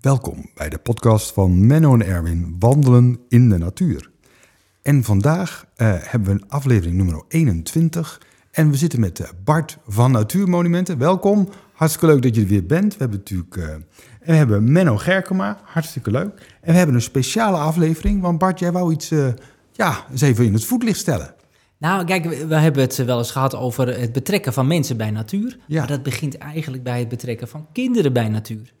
Welkom 0.00 0.50
bij 0.54 0.68
de 0.68 0.78
podcast 0.78 1.32
van 1.32 1.66
Menno 1.66 1.94
en 1.94 2.06
Erwin 2.06 2.56
Wandelen 2.58 3.18
in 3.28 3.48
de 3.48 3.58
Natuur. 3.58 4.10
En 4.82 5.04
vandaag 5.04 5.66
eh, 5.76 5.94
hebben 5.98 6.28
we 6.28 6.42
een 6.42 6.48
aflevering 6.48 6.96
nummer 6.96 7.22
21 7.28 8.20
en 8.50 8.70
we 8.70 8.76
zitten 8.76 9.00
met 9.00 9.20
eh, 9.20 9.28
Bart 9.44 9.78
van 9.86 10.10
Natuurmonumenten. 10.10 10.98
Welkom, 10.98 11.48
hartstikke 11.72 12.06
leuk 12.06 12.22
dat 12.22 12.34
je 12.34 12.40
er 12.40 12.46
weer 12.46 12.66
bent. 12.66 12.92
We 12.92 12.98
hebben 12.98 13.18
natuurlijk 13.18 13.56
eh, 13.56 13.68
en 13.70 13.84
we 14.20 14.32
hebben 14.32 14.72
Menno 14.72 14.96
Gerkema, 14.96 15.60
hartstikke 15.64 16.10
leuk. 16.10 16.56
En 16.60 16.72
we 16.72 16.78
hebben 16.78 16.94
een 16.94 17.02
speciale 17.02 17.56
aflevering, 17.56 18.20
want 18.20 18.38
Bart, 18.38 18.58
jij 18.58 18.72
wou 18.72 18.92
iets 18.92 19.10
eh, 19.10 19.28
ja, 19.72 20.04
eens 20.10 20.20
even 20.20 20.44
in 20.44 20.52
het 20.52 20.64
voetlicht 20.64 20.98
stellen. 20.98 21.34
Nou, 21.78 22.04
kijk, 22.04 22.24
we, 22.24 22.46
we 22.46 22.54
hebben 22.54 22.82
het 22.82 22.96
wel 22.96 23.18
eens 23.18 23.30
gehad 23.30 23.54
over 23.54 24.00
het 24.00 24.12
betrekken 24.12 24.52
van 24.52 24.66
mensen 24.66 24.96
bij 24.96 25.10
natuur. 25.10 25.58
Ja. 25.66 25.78
Maar 25.78 25.88
dat 25.88 26.02
begint 26.02 26.38
eigenlijk 26.38 26.82
bij 26.82 26.98
het 26.98 27.08
betrekken 27.08 27.48
van 27.48 27.66
kinderen 27.72 28.12
bij 28.12 28.28
natuur. 28.28 28.72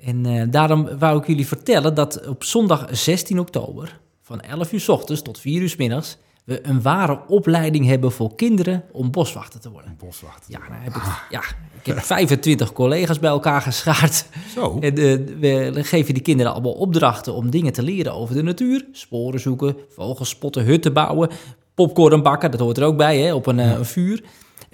En 0.00 0.26
eh, 0.26 0.42
daarom 0.50 0.98
wou 0.98 1.18
ik 1.18 1.26
jullie 1.26 1.46
vertellen 1.46 1.94
dat 1.94 2.26
op 2.26 2.44
zondag 2.44 2.86
16 2.90 3.38
oktober, 3.38 4.00
van 4.22 4.40
11 4.40 4.72
uur 4.72 4.80
s 4.80 4.88
ochtends 4.88 5.22
tot 5.22 5.38
4 5.38 5.60
uur 5.60 5.68
s 5.68 5.76
middags, 5.76 6.18
we 6.46 6.66
een 6.66 6.82
ware 6.82 7.20
opleiding 7.28 7.86
hebben 7.86 8.12
voor 8.12 8.34
kinderen 8.34 8.84
om 8.92 9.10
boswachter 9.10 9.60
te 9.60 9.70
worden. 9.70 9.96
Boswacht. 9.98 10.44
Ja, 10.48 10.58
nou 10.58 10.82
heb 10.82 10.94
ik, 10.94 11.02
ja, 11.30 11.42
ik 11.80 11.86
heb 11.86 11.98
25 11.98 12.72
collega's 12.72 13.18
bij 13.18 13.30
elkaar 13.30 13.62
geschaard. 13.62 14.26
Zo. 14.54 14.78
En 14.80 14.96
eh, 14.96 15.72
we 15.72 15.84
geven 15.84 16.14
die 16.14 16.22
kinderen 16.22 16.52
allemaal 16.52 16.72
opdrachten 16.72 17.34
om 17.34 17.50
dingen 17.50 17.72
te 17.72 17.82
leren 17.82 18.12
over 18.12 18.34
de 18.34 18.42
natuur. 18.42 18.86
Sporen 18.92 19.40
zoeken, 19.40 19.76
vogels 19.88 20.28
spotten, 20.28 20.64
hutten 20.64 20.92
bouwen, 20.92 21.30
popcorn 21.74 22.22
bakken, 22.22 22.50
dat 22.50 22.60
hoort 22.60 22.78
er 22.78 22.84
ook 22.84 22.96
bij, 22.96 23.18
hè, 23.18 23.34
op 23.34 23.46
een, 23.46 23.58
eh, 23.58 23.80
vuur. 23.80 24.22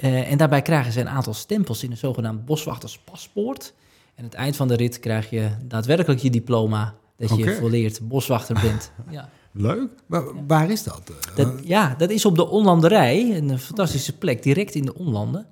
En 0.00 0.38
daarbij 0.38 0.62
krijgen 0.62 0.92
ze 0.92 1.00
een 1.00 1.08
aantal 1.08 1.34
stempels 1.34 1.82
in 1.82 1.90
een 1.90 1.96
zogenaamd 1.96 2.44
boswachterspaspoort. 2.44 3.74
En 4.20 4.26
aan 4.26 4.32
het 4.32 4.40
eind 4.40 4.56
van 4.56 4.68
de 4.68 4.76
rit 4.76 4.98
krijg 4.98 5.30
je 5.30 5.48
daadwerkelijk 5.62 6.20
je 6.20 6.30
diploma 6.30 6.94
dat 7.16 7.36
je 7.36 7.54
volleerd 7.54 8.08
boswachter 8.08 8.58
bent. 8.62 8.92
Ja. 9.10 9.28
Leuk. 9.52 9.88
Maar 10.06 10.22
waar 10.46 10.70
is 10.70 10.82
dat? 10.82 11.12
Dat, 11.34 11.52
ja, 11.64 11.94
dat 11.98 12.10
is 12.10 12.24
op 12.24 12.36
de 12.36 12.48
Onlanderij, 12.48 13.36
een 13.36 13.58
fantastische 13.58 14.18
plek, 14.18 14.42
direct 14.42 14.74
in 14.74 14.84
de 14.84 14.94
Onlanden. 14.94 15.46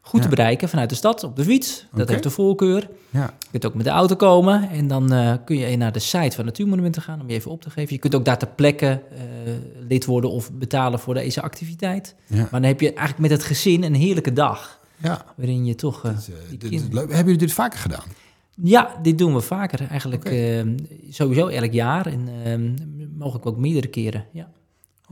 Goed 0.00 0.22
te 0.22 0.28
bereiken 0.28 0.68
vanuit 0.68 0.88
de 0.88 0.94
stad, 0.94 1.24
op 1.24 1.36
de 1.36 1.44
fiets. 1.44 1.86
Dat 1.94 2.08
heeft 2.08 2.22
de 2.22 2.30
voorkeur. 2.30 2.88
ja. 3.10 3.34
Je 3.40 3.50
kunt 3.50 3.66
ook 3.66 3.74
met 3.74 3.84
de 3.84 3.90
auto 3.90 4.16
komen 4.16 4.70
en 4.70 4.88
dan 4.88 5.12
eh, 5.12 5.34
kun 5.44 5.56
je 5.56 5.76
naar 5.76 5.92
de 5.92 5.98
site 5.98 6.36
van 6.36 6.44
Natuurmonumenten 6.44 7.02
gaan 7.02 7.20
om 7.20 7.28
je 7.28 7.34
even 7.34 7.50
op 7.50 7.62
te 7.62 7.70
geven. 7.70 7.94
Je 7.94 8.00
kunt 8.00 8.14
ook 8.14 8.24
daar 8.24 8.38
ter 8.38 8.48
plekke 8.48 8.86
eh, 8.86 9.20
lid 9.88 10.04
worden 10.04 10.30
of 10.30 10.52
betalen 10.52 10.98
voor 10.98 11.14
deze 11.14 11.42
activiteit. 11.42 12.14
Ja. 12.26 12.36
Maar 12.36 12.60
dan 12.60 12.62
heb 12.62 12.80
je 12.80 12.86
eigenlijk 12.86 13.18
met 13.18 13.30
het 13.30 13.42
gezin 13.42 13.82
een 13.82 13.94
heerlijke 13.94 14.32
dag. 14.32 14.82
Ja. 15.04 15.24
Waarin 15.36 15.64
je 15.64 15.74
toch... 15.74 16.04
eh, 16.04 16.10
eh, 16.10 16.16
dit 16.58 16.72
is 16.72 16.82
leuk. 16.90 17.06
Hebben 17.08 17.24
jullie 17.24 17.38
dit 17.38 17.52
vaker 17.52 17.78
gedaan? 17.78 18.04
Ja, 18.62 18.98
dit 19.02 19.18
doen 19.18 19.34
we 19.34 19.40
vaker. 19.40 19.86
Eigenlijk 19.88 20.24
Oké. 20.26 20.34
eh, 20.34 20.66
sowieso 21.10 21.46
elk 21.46 21.72
jaar 21.72 22.06
en 22.06 22.28
eh, 22.44 22.58
mogelijk 23.18 23.46
ook 23.46 23.56
meerdere 23.58 23.86
keren. 23.86 24.24
Ja. 24.32 24.48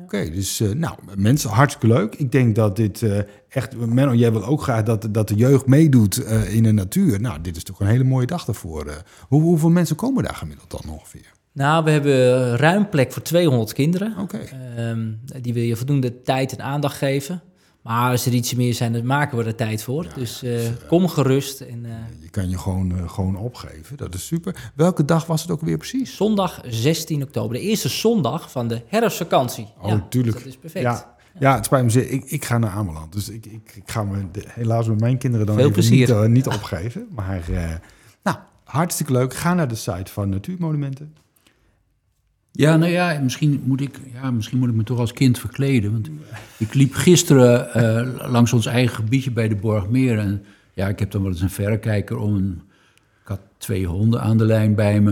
Oké, 0.00 0.30
dus 0.30 0.60
eh, 0.60 0.70
nou, 0.70 0.94
mensen, 1.16 1.50
hartstikke 1.50 1.94
leuk. 1.94 2.14
Ik 2.14 2.32
denk 2.32 2.54
dat 2.54 2.76
dit 2.76 3.02
eh, 3.02 3.18
echt... 3.48 3.76
Menno, 3.76 4.14
jij 4.14 4.32
wil 4.32 4.44
ook 4.44 4.62
graag 4.62 4.82
dat, 4.82 5.08
dat 5.10 5.28
de 5.28 5.34
jeugd 5.34 5.66
meedoet 5.66 6.24
eh, 6.24 6.54
in 6.54 6.62
de 6.62 6.72
natuur. 6.72 7.20
Nou, 7.20 7.40
dit 7.40 7.56
is 7.56 7.62
toch 7.62 7.80
een 7.80 7.86
hele 7.86 8.04
mooie 8.04 8.26
dag 8.26 8.44
daarvoor. 8.44 8.86
eh. 8.86 8.94
Hoe, 9.28 9.42
hoeveel 9.42 9.70
mensen 9.70 9.96
komen 9.96 10.22
daar 10.24 10.34
gemiddeld 10.34 10.70
dan 10.70 10.92
ongeveer? 10.92 11.32
Nou, 11.52 11.84
we 11.84 11.90
hebben 11.90 12.56
ruim 12.56 12.88
plek 12.88 13.12
voor 13.12 13.22
200 13.22 13.72
kinderen. 13.72 14.14
Oké, 14.18 14.38
Ehm, 14.76 15.10
die 15.40 15.54
wil 15.54 15.62
je 15.62 15.76
voldoende 15.76 16.22
tijd 16.22 16.52
en 16.52 16.64
aandacht 16.64 16.96
geven. 16.96 17.42
Maar 17.82 18.10
als 18.10 18.26
er 18.26 18.32
ietsje 18.32 18.56
meer 18.56 18.74
zijn, 18.74 18.92
dan 18.92 19.06
maken 19.06 19.38
we 19.38 19.44
er 19.44 19.54
tijd 19.54 19.82
voor. 19.82 20.06
dus 20.14 20.42
eh, 20.42 20.60
kom 20.88 21.08
gerust. 21.08 21.60
En, 21.60 21.84
eh, 21.84 21.90
je 22.20 22.28
kan 22.30 22.48
je 22.50 22.58
gewoon, 22.58 22.98
eh, 22.98 23.08
gewoon 23.08 23.36
opgeven. 23.36 23.96
Dat 23.96 24.14
is 24.14 24.26
super. 24.26 24.70
Welke 24.74 25.04
dag 25.04 25.26
was 25.26 25.42
het 25.42 25.50
ook 25.50 25.60
weer 25.60 25.76
precies? 25.76 26.16
zondag 26.16 26.60
16 26.66 27.22
oktober, 27.22 27.56
de 27.56 27.62
eerste 27.62 27.88
zondag 27.88 28.50
van 28.50 28.68
de 28.68 28.82
herfstvakantie. 28.86 29.66
Oh, 29.80 29.94
tuurlijk. 30.08 30.36
Dat 30.36 30.46
is 30.46 30.56
perfect. 30.56 30.84
Ja, 30.84 31.14
ja, 31.38 31.54
het 31.54 31.64
spijt 31.64 31.84
me 31.84 31.90
zeer. 31.90 32.10
Ik, 32.10 32.24
ik 32.24 32.44
ga 32.44 32.58
naar 32.58 32.70
Ameland. 32.70 33.12
Dus 33.12 33.28
ik, 33.28 33.46
ik, 33.46 33.72
ik 33.74 33.90
ga 33.90 34.02
me 34.02 34.30
de- 34.32 34.44
helaas 34.48 34.86
met 34.88 35.00
mijn 35.00 35.18
kinderen 35.18 35.46
dan 35.46 35.54
Veel 35.54 35.64
even 35.64 35.76
plezier. 35.76 35.98
niet, 35.98 36.10
eh, 36.10 36.24
niet 36.28 36.46
opgeven. 36.46 37.06
Maar 37.10 37.42
eh, 37.52 37.70
nou, 38.22 38.36
hartstikke 38.64 39.12
leuk. 39.12 39.34
Ga 39.34 39.54
naar 39.54 39.68
de 39.68 39.74
site 39.74 40.12
van 40.12 40.28
Natuurmonumenten. 40.28 41.14
Ja, 42.52 42.76
nou 42.76 42.90
ja, 42.92 43.20
misschien 43.22 43.62
moet 43.64 43.80
ik, 43.80 44.00
ja, 44.22 44.30
misschien 44.30 44.58
moet 44.58 44.68
ik 44.68 44.74
me 44.74 44.82
toch 44.82 44.98
als 44.98 45.12
kind 45.12 45.38
verkleden. 45.38 45.92
Want 45.92 46.10
ik 46.56 46.74
liep 46.74 46.94
gisteren 46.94 47.74
eh, 47.74 48.30
langs 48.30 48.52
ons 48.52 48.66
eigen 48.66 48.94
gebiedje 48.96 49.30
bij 49.30 49.48
de 49.48 49.56
Borgmeer. 49.56 50.18
En 50.18 50.42
ja, 50.74 50.88
ik 50.88 50.98
heb 50.98 51.10
dan 51.10 51.22
wel 51.22 51.30
eens 51.30 51.40
een 51.40 51.50
verrekijker 51.50 52.16
om. 52.18 52.34
Een, 52.36 52.60
ik 53.22 53.28
had 53.28 53.40
twee 53.58 53.86
honden 53.86 54.20
aan 54.20 54.36
de 54.38 54.44
lijn 54.44 54.74
bij 54.74 55.00
me. 55.00 55.10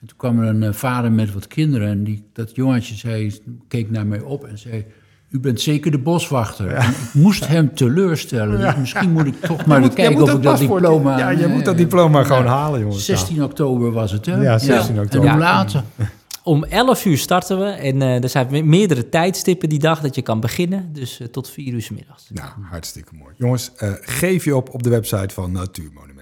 En 0.00 0.06
toen 0.06 0.16
kwam 0.16 0.40
er 0.40 0.48
een 0.48 0.62
eh, 0.62 0.72
vader 0.72 1.12
met 1.12 1.32
wat 1.32 1.46
kinderen. 1.46 1.88
En 1.88 2.04
die, 2.04 2.24
dat 2.32 2.54
jongetje 2.54 2.94
zei, 2.94 3.34
keek 3.68 3.90
naar 3.90 4.06
mij 4.06 4.20
op 4.20 4.44
en 4.44 4.58
zei... 4.58 4.84
U 5.30 5.40
bent 5.40 5.60
zeker 5.60 5.90
de 5.90 5.98
boswachter. 5.98 6.70
Ik 6.76 6.94
moest 7.12 7.46
hem 7.48 7.74
teleurstellen. 7.74 8.60
Dus 8.60 8.76
misschien 8.76 9.12
moet 9.12 9.26
ik 9.26 9.40
toch 9.40 9.66
maar 9.66 9.80
moet- 9.80 9.94
kijken 9.94 10.22
of 10.22 10.32
ik 10.32 10.42
dat 10.42 10.58
diploma... 10.58 11.18
Ja, 11.18 11.30
je 11.30 11.36
Nee, 11.36 11.48
moet 11.48 11.64
dat 11.64 11.76
diploma 11.76 12.22
gewoon 12.24 12.46
halen, 12.46 12.80
jongens. 12.80 13.04
16 13.04 13.42
oktober 13.44 13.92
was 13.92 14.12
het, 14.12 14.26
hè? 14.26 14.42
Ja, 14.42 14.58
16 14.58 15.00
oktober. 15.00 15.28
En 15.28 15.34
hoe 15.34 15.42
Ja. 15.42 15.52
later? 15.54 15.82
Om 16.48 16.64
11 16.64 17.04
uur 17.04 17.18
starten 17.18 17.58
we 17.58 17.64
en 17.64 18.02
eh, 18.02 18.22
er 18.22 18.28
zijn 18.28 18.46
me- 18.50 18.62
meerdere 18.62 19.08
tijdstippen 19.08 19.68
die 19.68 19.78
dag 19.78 20.00
dat 20.00 20.14
je 20.14 20.22
kan 20.22 20.40
beginnen. 20.40 20.92
Dus 20.92 21.20
eh, 21.20 21.26
tot 21.26 21.50
4 21.50 21.72
uur 21.72 21.82
's 21.82 21.90
middags. 21.90 22.26
Nou, 22.30 22.50
hartstikke 22.62 23.14
mooi. 23.14 23.34
Jongens, 23.36 23.72
eh, 23.76 23.92
geef 24.00 24.44
je 24.44 24.56
op 24.56 24.74
op 24.74 24.82
de 24.82 24.88
website 24.90 25.34
van 25.34 25.52
Natuurmonumenten. 25.52 26.17